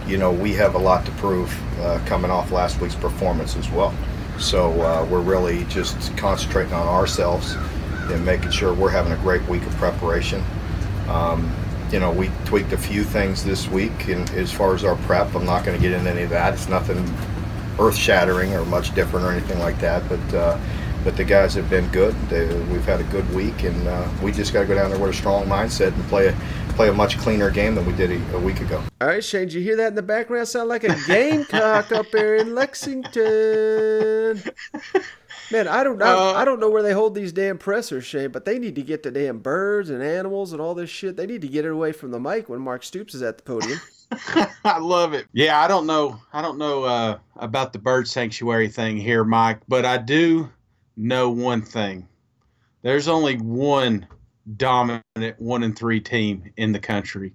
[0.06, 3.70] you know, we have a lot to prove uh, coming off last week's performance as
[3.70, 3.94] well.
[4.38, 7.56] So uh, we're really just concentrating on ourselves
[8.10, 10.42] and making sure we're having a great week of preparation.
[11.08, 11.52] Um,
[11.92, 15.34] you know, we tweaked a few things this week, and as far as our prep,
[15.34, 16.54] I'm not going to get into any of that.
[16.54, 16.98] It's nothing
[17.78, 20.34] earth-shattering or much different or anything like that, but.
[20.34, 20.60] Uh,
[21.02, 22.14] but the guys have been good.
[22.28, 24.98] They, we've had a good week, and uh, we just got to go down there
[24.98, 26.36] with a strong mindset and play a
[26.80, 28.82] play a much cleaner game than we did a, a, week ago.
[29.00, 30.48] All right, Shane, did you hear that in the background?
[30.48, 34.42] Sound like a gamecock up there in Lexington.
[35.50, 36.30] Man, I don't know.
[36.30, 38.82] Uh, I don't know where they hold these damn pressers, Shane, but they need to
[38.82, 41.16] get the damn birds and animals and all this shit.
[41.16, 43.42] They need to get it away from the mic when Mark Stoops is at the
[43.42, 43.80] podium.
[44.64, 45.26] I love it.
[45.32, 46.20] Yeah, I don't know.
[46.32, 50.48] I don't know uh, about the bird sanctuary thing here, Mike, but I do
[50.96, 52.06] know one thing.
[52.82, 54.06] There's only one
[54.56, 55.04] dominant
[55.38, 57.32] one and three team in the country.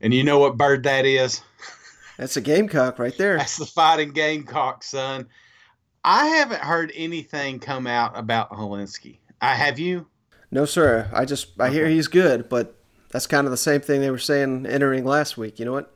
[0.00, 1.42] And you know what bird that is?
[2.16, 3.36] That's a gamecock right there.
[3.38, 5.26] That's the fighting gamecock, son.
[6.04, 9.18] I haven't heard anything come out about Hilinski.
[9.40, 10.06] I have you?
[10.50, 11.10] No, sir.
[11.12, 12.76] I just I hear he's good, but
[13.10, 15.58] that's kind of the same thing they were saying entering last week.
[15.58, 15.94] You know what?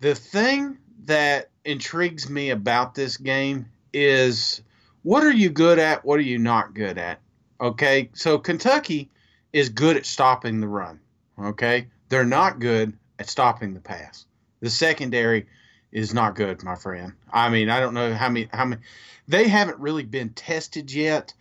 [0.00, 4.60] The thing that intrigues me about this game is
[5.02, 6.04] what are you good at?
[6.04, 7.20] What are you not good at?
[7.60, 9.10] Okay, so Kentucky
[9.52, 10.98] is good at stopping the run.
[11.38, 14.26] Okay, they're not good at stopping the pass.
[14.60, 15.46] The secondary
[15.94, 17.14] is not good, my friend.
[17.32, 18.82] I mean, I don't know how many how many
[19.26, 21.32] they haven't really been tested yet,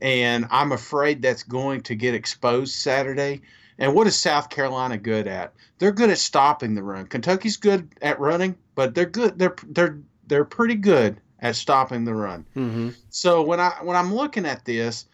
[0.00, 3.40] and I'm afraid that's going to get exposed Saturday.
[3.76, 5.52] And what is South Carolina good at?
[5.78, 7.06] They're good at stopping the run.
[7.08, 9.36] Kentucky's good at running, but they're good.
[9.36, 12.44] They're they're they're pretty good at stopping the run.
[12.54, 12.90] Mm-hmm.
[13.08, 15.06] So when I when I'm looking at this,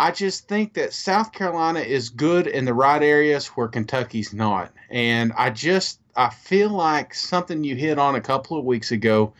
[0.00, 4.72] I just think that South Carolina is good in the right areas where Kentucky's not,
[4.88, 9.34] and I just I feel like something you hit on a couple of weeks ago.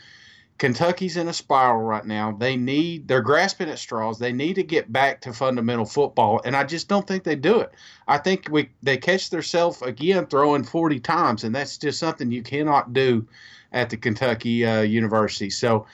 [0.59, 2.33] Kentucky's in a spiral right now.
[2.33, 4.19] They need they're grasping at straws.
[4.19, 7.61] They need to get back to fundamental football, and I just don't think they do
[7.61, 7.73] it.
[8.07, 12.43] I think we they catch themselves again throwing 40 times, and that's just something you
[12.43, 13.27] cannot do
[13.73, 15.49] at the Kentucky uh, University.
[15.49, 15.87] So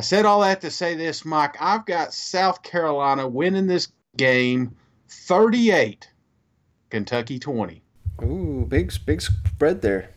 [0.00, 1.56] I said all that to say this, Mike.
[1.60, 4.74] I've got South Carolina winning this game
[5.10, 6.08] 38,
[6.88, 7.82] Kentucky 20.
[8.22, 10.08] Ooh, big big spread there.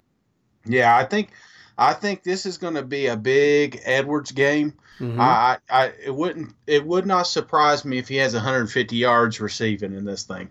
[0.64, 1.32] Yeah, I think
[1.78, 4.72] I think this is going to be a big Edwards game.
[5.02, 5.20] Mm-hmm.
[5.20, 9.94] I, I it wouldn't it would not surprise me if he has 150 yards receiving
[9.94, 10.48] in this thing.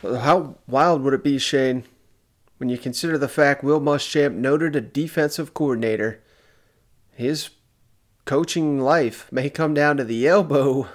[0.00, 1.82] How wild would it be, Shane,
[2.58, 6.22] when you consider the fact Will Muschamp noted a defensive coordinator,
[7.10, 7.50] his
[8.26, 10.86] coaching life may come down to the elbow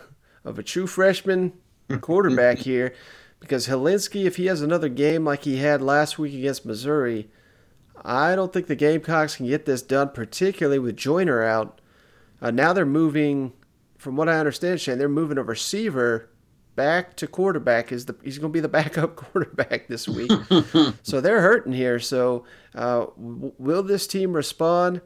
[0.46, 1.54] of a true freshman
[2.02, 2.94] quarterback here
[3.40, 7.30] because Hilinski, if he has another game like he had last week against Missouri,
[8.04, 11.82] I don't think the Gamecocks can get this done, particularly with Joyner out.
[12.42, 13.54] Uh, now they're moving,
[13.98, 16.30] from what I understand, Shane, they're moving a receiver
[16.76, 17.92] back to quarterback.
[17.92, 20.32] Is the he's going to be the backup quarterback this week,
[21.04, 22.00] so they're hurting here.
[22.00, 25.02] So uh, w- will this team respond?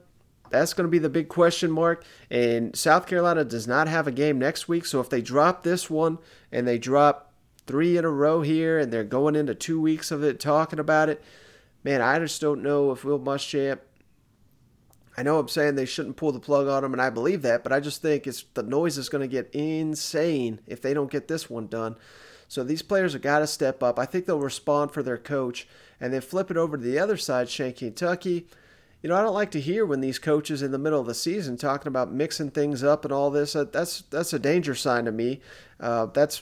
[0.59, 2.05] That's going to be the big question mark.
[2.29, 4.85] And South Carolina does not have a game next week.
[4.85, 6.17] So if they drop this one
[6.51, 7.33] and they drop
[7.67, 11.09] three in a row here and they're going into two weeks of it talking about
[11.09, 11.23] it,
[11.83, 13.79] man, I just don't know if Will Muschamp.
[15.17, 17.63] I know I'm saying they shouldn't pull the plug on him, and I believe that,
[17.63, 21.09] but I just think it's the noise is going to get insane if they don't
[21.09, 21.95] get this one done.
[22.49, 23.97] So these players have got to step up.
[23.97, 25.69] I think they'll respond for their coach,
[26.01, 28.47] and then flip it over to the other side, Shane Kentucky
[29.05, 31.13] you know, I don't like to hear when these coaches in the middle of the
[31.13, 33.53] season talking about mixing things up and all this.
[33.53, 35.41] That's that's a danger sign to me.
[35.79, 36.41] Uh, that's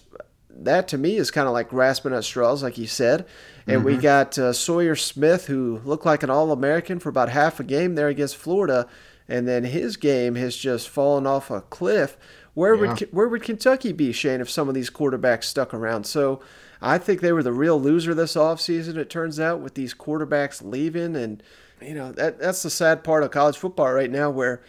[0.49, 3.25] that to me is kind of like grasping at straws, like you said.
[3.67, 3.85] And mm-hmm.
[3.85, 7.65] we got uh, Sawyer Smith, who looked like an All American for about half a
[7.65, 8.87] game there against Florida.
[9.27, 12.15] and then his game has just fallen off a cliff.
[12.53, 12.93] Where Yeah.
[12.93, 16.05] would where would Kentucky be, Shane, if some of these quarterbacks stuck around?
[16.05, 16.39] So
[16.81, 20.63] I think they were the real loser this offseason, it turns out, with these quarterbacks
[20.63, 21.17] leaving.
[21.17, 21.43] And,
[21.85, 24.61] you know, that that's the sad part of college football right now where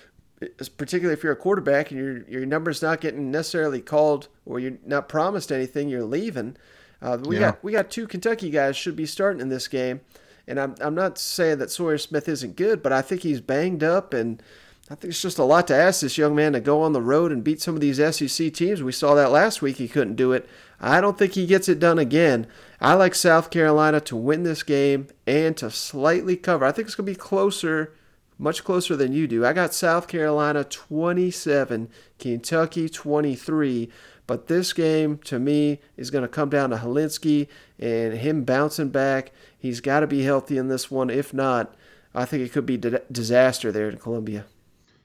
[0.77, 4.79] particularly if you're a quarterback and your your number's not getting necessarily called or you're
[4.85, 6.57] not promised anything, you're leaving.
[7.01, 7.41] Uh, we Yeah.
[7.53, 10.01] got we got two Kentucky guys should be starting in this game,
[10.47, 13.83] and I'm I'm not saying that Sawyer Smith isn't good, but I think he's banged
[13.83, 14.43] up, and
[14.91, 17.01] I think it's just a lot to ask this young man to go on the
[17.01, 18.83] road and beat some of these SEC teams.
[18.83, 20.49] We saw that last week; he couldn't do it.
[20.81, 22.47] I don't think he gets it done again.
[22.81, 26.67] I like South Carolina to win this game and to slightly cover.
[26.67, 27.95] I think it's going to be closer
[28.39, 29.45] much closer than you do.
[29.45, 33.91] I got South Carolina 27, Kentucky 23.
[34.27, 38.89] But this game, to me, is going to come down to Hilinski and him bouncing
[38.89, 39.33] back.
[39.59, 41.11] He's got to be healthy in this one.
[41.11, 41.75] If not,
[42.15, 44.47] I think it could be di- disaster there in Columbia.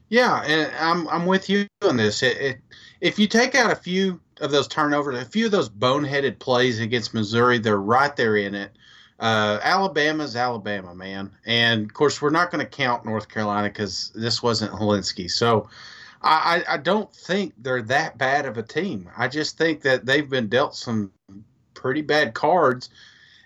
[0.09, 2.23] Yeah, and I'm I'm with you on this.
[2.23, 2.57] It, it,
[2.99, 6.79] if you take out a few of those turnovers, a few of those boneheaded plays
[6.79, 8.71] against Missouri, they're right there in it.
[9.19, 14.11] Uh, Alabama's Alabama, man, and of course we're not going to count North Carolina because
[14.15, 15.29] this wasn't Hilinski.
[15.29, 15.69] So
[16.21, 19.09] I, I I don't think they're that bad of a team.
[19.15, 21.11] I just think that they've been dealt some
[21.73, 22.89] pretty bad cards.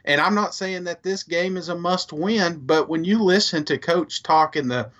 [0.05, 3.63] And I'm not saying that this game is a must win, but when you listen
[3.65, 4.91] to Coach talk in the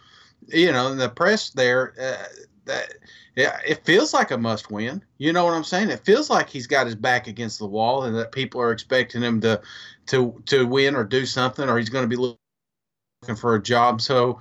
[0.47, 2.25] you know, in the press there, uh,
[2.65, 2.93] that
[3.35, 5.03] yeah, it feels like a must win.
[5.17, 5.89] You know what I'm saying?
[5.89, 9.21] It feels like he's got his back against the wall, and that people are expecting
[9.21, 9.61] him to
[10.07, 14.01] to to win or do something, or he's going to be looking for a job.
[14.01, 14.39] So.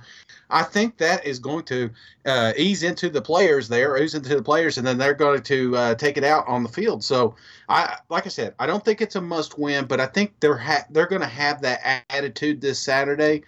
[0.49, 1.89] I think that is going to
[2.27, 5.75] uh, ease into the players there, ease into the players, and then they're going to
[5.75, 7.03] uh, take it out on the field.
[7.03, 7.35] So,
[7.69, 10.85] I like I said, I don't think it's a must-win, but I think they're ha-
[10.91, 13.43] they're going to have that attitude this Saturday,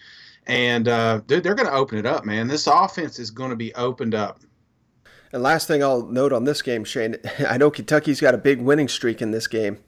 [0.47, 2.47] and uh, dude, they're going to open it up, man.
[2.47, 4.39] This offense is going to be opened up.
[5.31, 8.61] And last thing I'll note on this game, Shane, I know Kentucky's got a big
[8.61, 9.79] winning streak in this game.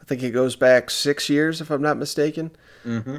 [0.00, 2.50] I think it goes back six years, if I'm not mistaken.
[2.84, 3.18] Mm-hmm.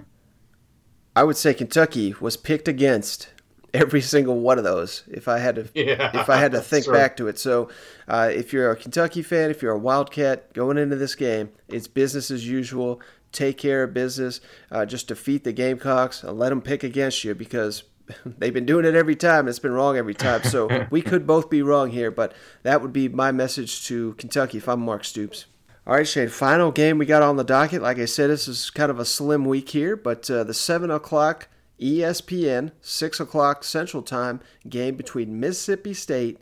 [1.15, 3.29] I would say Kentucky was picked against
[3.73, 5.03] every single one of those.
[5.07, 7.39] If I had to, Yeah, if I had to think back to it.
[7.39, 7.69] So,
[8.07, 11.87] uh, if you're a Kentucky fan, if you're a Wildcat going into this game, it's
[11.87, 13.01] business as usual.
[13.33, 14.39] Take care of business.
[14.71, 17.83] Uh, just defeat the Gamecocks and let them pick against you because
[18.25, 19.47] they've been doing it every time.
[19.47, 20.43] It's been wrong every time.
[20.43, 24.59] So we could both be wrong here, but that would be my message to Kentucky
[24.59, 25.45] if I'm Mark Stoops.
[25.85, 26.29] All right, Shane.
[26.29, 27.81] Final game we got on the docket.
[27.81, 30.89] Like I said, this is kind of a slim week here, but uh, the seven
[30.89, 36.39] o'clock ESPN six o'clock Central Time game between Mississippi State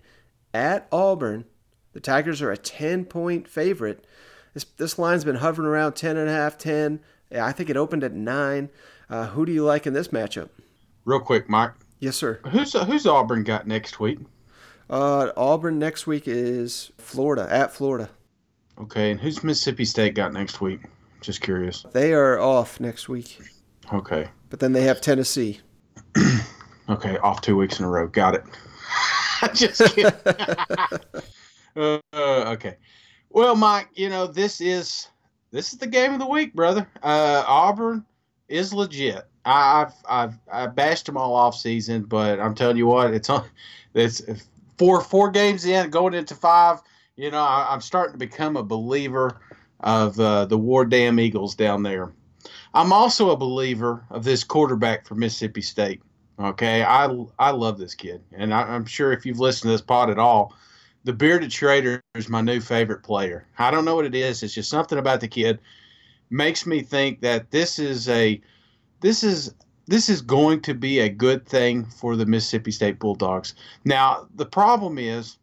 [0.53, 1.45] at Auburn.
[1.93, 4.05] The Tigers are a ten point favorite.
[4.53, 6.99] This this line's been hovering around ten and a half, ten.
[7.31, 8.69] Yeah, I think it opened at nine.
[9.09, 10.49] Uh, who do you like in this matchup?
[11.05, 11.71] Real quick, Mike.
[11.99, 12.39] Yes, sir.
[12.49, 14.19] Who's who's Auburn got next week?
[14.89, 18.09] Uh, Auburn next week is Florida at Florida.
[18.79, 20.81] Okay, and who's Mississippi State got next week?
[21.21, 21.85] Just curious.
[21.93, 23.39] They are off next week,
[23.93, 24.27] Okay.
[24.49, 25.59] but then they have Tennessee.
[26.89, 28.05] Okay, off two weeks in a row.
[28.07, 28.43] Got it.
[29.53, 30.11] Just kidding.
[31.77, 32.75] uh, okay.
[33.33, 35.07] Well, Mike, you know this is
[35.51, 36.87] this is the game of the week, brother.
[37.01, 38.05] Uh, Auburn
[38.49, 39.25] is legit.
[39.45, 43.29] I- I've I've I bashed them all off season, but I'm telling you what, it's
[43.29, 43.45] on.
[43.93, 44.21] It's
[44.77, 46.79] four four games in, going into five.
[47.17, 49.41] You know, I, I'm starting to become a believer
[49.81, 52.13] of uh, the War Damn Eagles down there.
[52.73, 56.01] I'm also a believer of this quarterback for Mississippi State.
[56.39, 59.81] Okay, I I love this kid, and I, I'm sure if you've listened to this
[59.81, 60.55] pod at all,
[61.03, 63.45] the bearded Shrader is my new favorite player.
[63.57, 64.43] I don't know what it is.
[64.43, 65.59] It's just something about the kid
[66.29, 68.39] makes me think that this is a
[69.01, 69.53] this is
[69.87, 73.55] this is going to be a good thing for the Mississippi State Bulldogs.
[73.83, 75.37] Now the problem is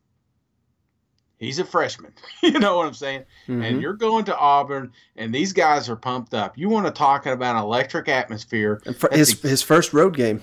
[1.38, 2.12] he's a freshman.
[2.42, 3.24] you know what I'm saying?
[3.48, 3.64] Mhm.
[3.68, 6.56] And you're going to Auburn, and these guys are pumped up.
[6.56, 8.80] You want to talk about an electric atmosphere?
[8.86, 10.40] And fir- That's his his first road game.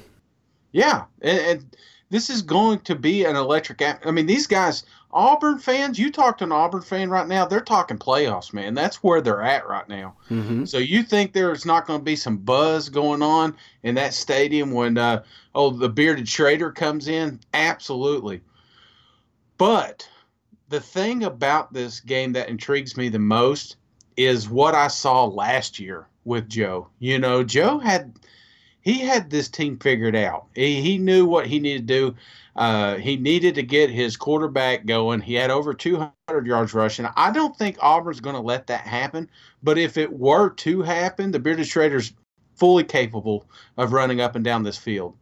[0.71, 1.75] yeah, and, and
[2.11, 3.81] this is going to be an electric.
[3.81, 4.83] At- I mean, these guys,
[5.15, 5.97] Auburn fans.
[5.97, 8.73] You talk to an Auburn fan right now, they're talking playoffs, man.
[8.73, 10.17] That's where they're at right now.
[10.29, 10.65] Mm-hmm.
[10.65, 14.71] So you think there's not going to be some buzz going on in that stadium
[14.71, 15.23] when uh,
[15.55, 17.39] oh the bearded Shrader comes in?
[17.53, 18.41] Absolutely.
[19.57, 20.07] But
[20.67, 23.77] the thing about this game that intrigues me the most
[24.17, 26.89] is what I saw last year with Joe.
[26.99, 28.13] You know, Joe had
[28.85, 30.45] he had this team figured out.
[30.53, 32.15] He, he knew what he needed to do.
[32.55, 35.21] Uh, he needed to get his quarterback going.
[35.21, 37.07] He had over 200 yards rushing.
[37.15, 39.27] I don't think Auburn's going to let that happen.
[39.63, 42.13] But if it were to happen, the Bearded Shrader's
[42.53, 45.17] fully capable of running up and down this field.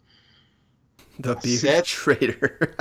[1.20, 2.76] The bearded traitor.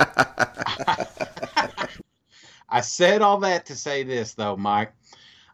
[2.69, 4.91] I said all that to say this, though, Mike.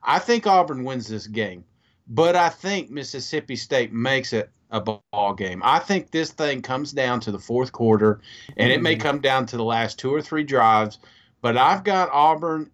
[0.01, 1.65] I think Auburn wins this game,
[2.07, 5.61] but I think Mississippi State makes it a ball game.
[5.63, 8.21] I think this thing comes down to the fourth quarter,
[8.57, 9.01] and it may Mm-hmm.
[9.01, 10.99] come down to the last two or three drives.
[11.41, 12.69] But I've got Auburn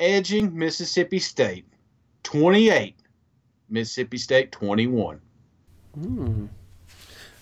[0.00, 1.66] edging Mississippi State
[2.24, 2.96] 28,
[3.70, 5.20] Mississippi State 21.
[5.94, 6.46] Hmm.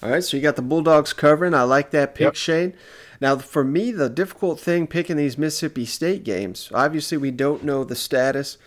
[0.03, 1.55] All right, so you got the Bulldogs covering.
[1.55, 2.75] I like that pick, Shane.
[3.21, 7.83] Now, for me, the difficult thing picking these Mississippi State games, obviously, we don't know
[7.83, 8.59] the status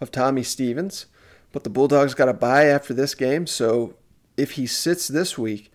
[0.00, 1.06] of Tommy Stevens,
[1.52, 3.46] but the Bulldogs got a bye after this game.
[3.46, 3.94] So
[4.36, 5.70] if he sits this week,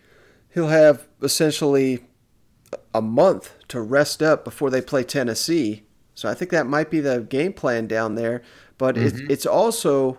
[0.52, 2.04] he'll have essentially
[2.94, 5.84] a month to rest up before they play Tennessee.
[6.14, 8.42] So I think that might be the game plan down there.
[8.78, 9.06] But Mhm.
[9.24, 10.18] it, it's also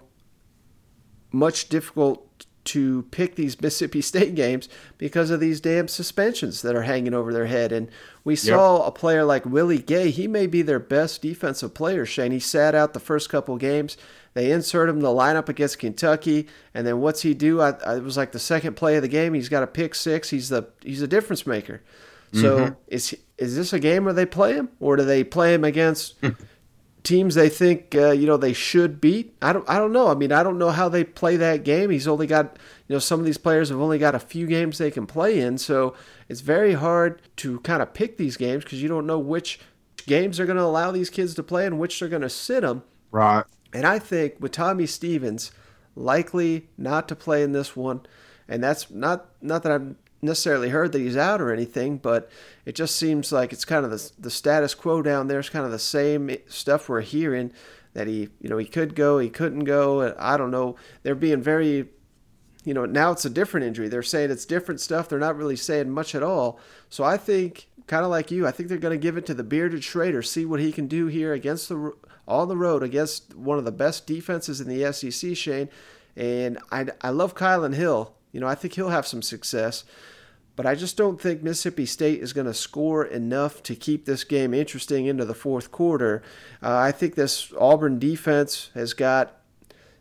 [1.32, 2.28] much difficult
[2.64, 7.34] to pick these Mississippi State games because of these damn suspensions that are hanging over
[7.34, 7.72] their head.
[7.72, 7.90] And
[8.24, 10.12] we saw a player like Willie Gay.
[10.12, 12.32] He may be their best defensive player, Shane.
[12.32, 13.98] He sat out the first couple games.
[14.34, 17.60] They insert him in the lineup against Kentucky, and then what's he do?
[17.60, 19.34] I, I, it was like the second play of the game.
[19.34, 20.30] He's got a pick six.
[20.30, 21.82] He's the he's a difference maker.
[22.34, 22.76] So Mhm.
[22.88, 26.16] is is this a game where they play him, or do they play him against
[27.04, 29.36] teams they think uh, you know they should beat?
[29.42, 30.08] I don't I don't know.
[30.08, 31.90] I mean, I don't know how they play that game.
[31.90, 32.58] He's only got
[32.88, 35.40] you know some of these players have only got a few games they can play
[35.42, 35.94] in, so
[36.30, 39.60] it's very hard to kind of pick these games because you don't know which
[40.08, 42.62] games are going to allow these kids to play and which they're going to sit
[42.62, 42.84] them.
[43.12, 43.44] Right.
[43.74, 45.52] And I think with Tommy Stevens
[45.96, 48.02] likely not to play in this one,
[48.48, 52.30] and that's not not that I've necessarily heard that he's out or anything, but
[52.66, 55.40] it just seems like it's kind of the the status quo down there.
[55.40, 57.52] It's kind of the same stuff we're hearing
[57.94, 60.16] that he you know he could go, he couldn't go.
[60.18, 60.76] I don't know.
[61.04, 61.90] They're being very
[62.64, 63.88] you know, now it's a different injury.
[63.88, 65.10] They're saying it's different stuff.
[65.10, 66.60] They're not really saying much at all.
[66.90, 69.34] So I think, kind of like you, I think they're going to give it to
[69.34, 71.92] the bearded Shrader, see what he can do here against the
[72.26, 75.68] on the road against one of the best defenses in the SEC, Shane.
[76.16, 78.14] And I, I love Kylan Hill.
[78.32, 79.84] You know, I think he'll have some success.
[80.56, 84.24] But I just don't think Mississippi State is going to score enough to keep this
[84.24, 86.24] game interesting into the fourth quarter.
[86.64, 89.36] Uh, I think this Auburn defense has got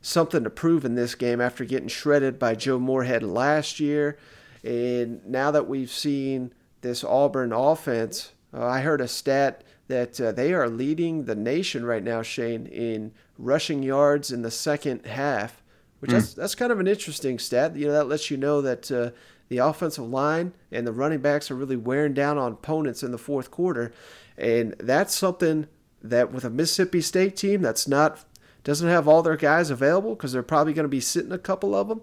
[0.01, 4.16] something to prove in this game after getting shredded by Joe Moorhead last year.
[4.62, 6.53] And now that we've seen
[6.83, 11.85] this Auburn offense, uh, I heard a stat that uh, they are leading the nation
[11.85, 15.62] right now, Shane, in rushing yards in the second half,
[15.99, 16.14] which Mm.
[16.14, 17.76] that's, that's kind of an interesting stat.
[17.76, 19.11] You know, that lets you know that uh,
[19.49, 23.18] the offensive line and the running backs are really wearing down on opponents in the
[23.18, 23.93] fourth quarter.
[24.39, 25.66] And that's something
[26.03, 28.24] that with a Mississippi State team that's not
[28.62, 31.74] doesn't have all their guys available because they're probably going to be sitting a couple
[31.74, 32.03] of them.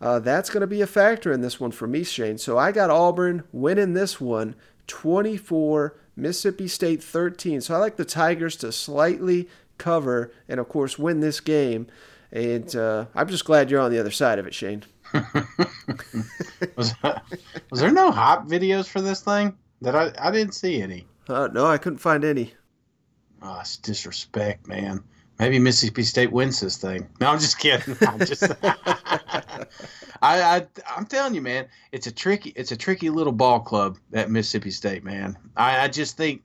[0.00, 2.38] Uh, that's going to be a factor in this one for me, Shane.
[2.38, 4.54] So I got Auburn winning this one
[4.86, 7.60] 24, Mississippi State 13.
[7.60, 11.86] So I like the Tigers to slightly cover and, of course, win this game.
[12.32, 14.84] And uh, I'm just glad you're on the other side of it, Shane.
[16.76, 16.94] was,
[17.70, 19.56] was there no hop videos for this thing?
[19.82, 21.06] That I, I didn't see any.
[21.28, 22.54] Uh, no, I couldn't find any.
[23.42, 25.02] Oh, it's disrespect, man.
[25.38, 27.08] Maybe Mississippi State wins this thing.
[27.20, 27.96] No, I'm just kidding.
[28.00, 28.42] I'm just,
[30.26, 30.66] I, I,
[30.96, 34.70] I'm telling you, man, it's a tricky, it's a tricky little ball club at Mississippi
[34.70, 35.38] State, man.
[35.56, 36.42] I, I just think,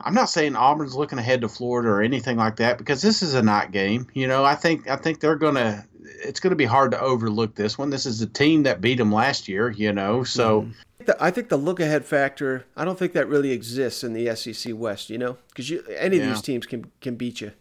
[0.00, 3.34] I'm not saying Auburn's looking ahead to Florida or anything like that because this is
[3.34, 4.06] a night game.
[4.14, 5.84] You know, I think, I think they're gonna,
[6.24, 7.90] it's gonna be hard to overlook this one.
[7.90, 9.70] This is a team that beat them last year.
[9.70, 10.62] You know, so.
[10.62, 10.72] Mm-hmm.
[11.18, 14.74] I think the look ahead factor, I don't think that really exists in the SEC
[14.76, 15.38] West, you know?
[15.48, 17.52] Because any of these teams can, can beat you.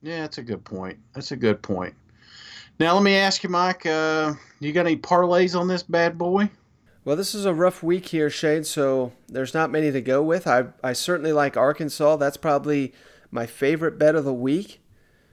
[0.00, 0.98] Yeah, that's a good point.
[1.12, 1.94] That's a good point.
[2.78, 3.86] Now let me ask you, Mike.
[3.86, 6.50] Uh, you got any parlays on this bad boy?
[7.04, 10.46] Well, this is a rough week here, Shane, so there's not many to go with.
[10.46, 12.16] I, I certainly like Arkansas.
[12.16, 12.94] That's probably
[13.30, 14.80] my favorite bet of the week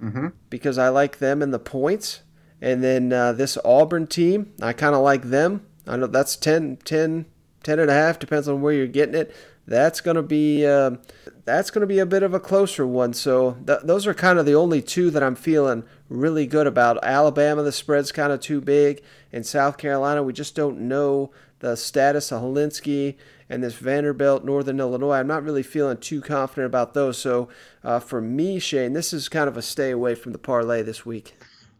[0.02, 0.30] Mm-hmm.
[0.50, 2.22] because I like them and the points.
[2.60, 5.68] And then uh, this Auburn team, I kind of like them.
[5.86, 7.28] I know that's 10, 10,
[7.62, 9.32] 10 and a half, depends on where you're getting it.
[9.68, 11.00] That's going to be um
[11.46, 13.14] that's going to be a bit of a closer one.
[13.14, 17.04] So th- those are kind of the only two that I'm feeling really good about.
[17.04, 19.02] Alabama, the spread's kind of too big.
[19.32, 23.16] In South Carolina, we just don't know the status of Hilinski
[23.50, 25.16] and this Vanderbilt, Northern Illinois.
[25.18, 27.18] I'm not really feeling too confident about those.
[27.18, 27.50] So
[27.84, 31.06] uh, for me, Shane, this is kind of a stay away from the parlay this
[31.06, 31.36] week.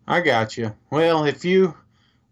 [0.08, 0.76] I got you.
[0.90, 1.76] Well, if you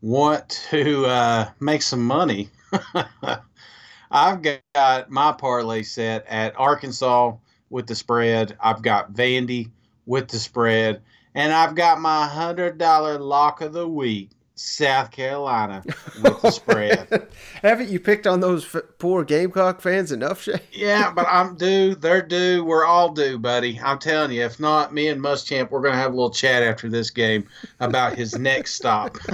[0.02, 2.50] want to uh, make some money,
[4.12, 7.36] I've got my parlay set at Arkansas
[7.70, 8.58] with the spread.
[8.60, 9.72] I've got Vandy
[10.06, 11.02] with the spread,
[11.36, 15.82] and I've got my hundred dollar lock of the week South Carolina
[16.22, 17.28] with the spread.
[17.62, 20.60] Haven't you picked on those f- poor Gamecock fans enough, Shay?
[20.74, 21.96] yeah, but I'm due.
[21.96, 22.66] They're due.
[22.66, 23.80] We're all due, buddy.
[23.82, 24.44] I'm telling you.
[24.44, 27.48] If not, me and Muschamp, we're gonna have a little chat after this game
[27.80, 29.18] about his next stop.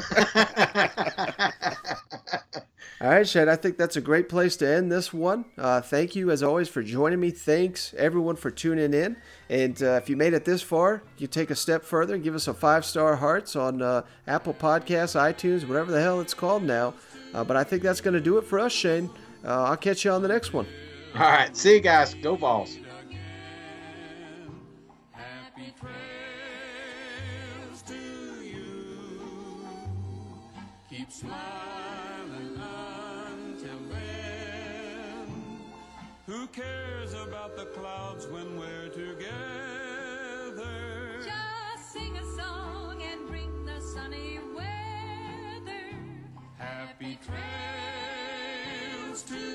[3.05, 5.45] All right, Shad, I think that's a great place to end this one.
[5.59, 7.29] Uh, thank you, as always, for joining me.
[7.29, 9.15] Thanks, everyone, for tuning in.
[9.47, 12.33] And uh, if you made it this far, you take a step further and give
[12.33, 16.63] us a five star hearts on uh, Apple Podcasts, iTunes, whatever the hell it's called
[16.63, 16.95] now.
[17.31, 19.11] Uh, but I think that's going to do it for us, Shane.
[19.43, 20.65] Uh, I'll catch you on the next one.
[21.13, 21.55] All right.
[21.55, 22.15] See you guys.
[22.15, 22.79] Go balls.
[36.28, 39.30] Who cares about the clouds when we're together?
[41.23, 45.86] Just sing a song and bring the sunny weather.
[46.57, 49.54] Happy trails to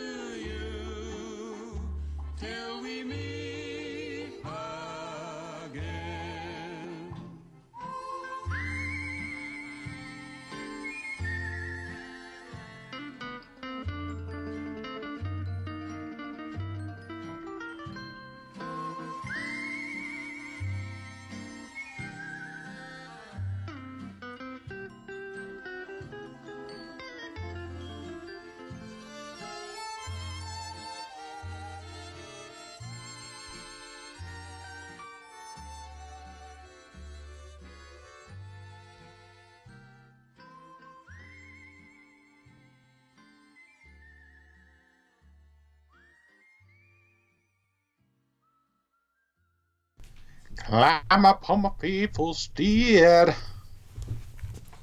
[50.70, 53.04] Climb upon my faithful steed.
[53.04, 53.34] All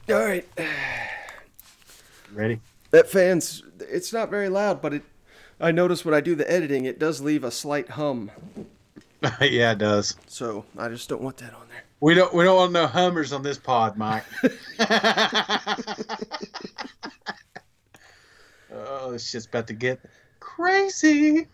[0.10, 0.46] right.
[2.34, 2.60] Ready?
[2.92, 5.04] That fans, it's not very loud, but it.
[5.62, 8.30] I notice when I do the editing, it does leave a slight hum.
[9.42, 10.18] yeah, it does.
[10.28, 11.84] So I just don't want that on there.
[12.02, 12.34] We don't.
[12.34, 14.26] We don't want no hummers on this pod, Mike.
[18.74, 20.02] oh, this shit's about to get
[20.42, 21.48] crazy.